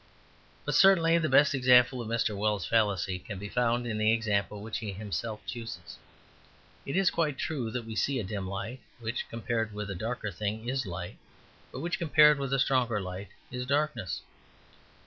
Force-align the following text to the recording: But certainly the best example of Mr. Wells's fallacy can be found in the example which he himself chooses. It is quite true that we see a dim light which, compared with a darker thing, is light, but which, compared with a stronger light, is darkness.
But 0.65 0.73
certainly 0.73 1.19
the 1.19 1.29
best 1.29 1.53
example 1.53 2.01
of 2.01 2.07
Mr. 2.07 2.35
Wells's 2.35 2.67
fallacy 2.67 3.19
can 3.19 3.37
be 3.37 3.49
found 3.49 3.85
in 3.85 3.99
the 3.99 4.11
example 4.11 4.59
which 4.63 4.79
he 4.79 4.91
himself 4.93 5.41
chooses. 5.45 5.99
It 6.87 6.97
is 6.97 7.11
quite 7.11 7.37
true 7.37 7.69
that 7.69 7.85
we 7.85 7.95
see 7.95 8.19
a 8.19 8.23
dim 8.23 8.47
light 8.49 8.79
which, 8.99 9.29
compared 9.29 9.75
with 9.75 9.91
a 9.91 9.95
darker 9.95 10.31
thing, 10.31 10.67
is 10.67 10.87
light, 10.87 11.19
but 11.71 11.81
which, 11.81 11.99
compared 11.99 12.39
with 12.39 12.51
a 12.51 12.57
stronger 12.57 12.99
light, 12.99 13.27
is 13.51 13.63
darkness. 13.67 14.23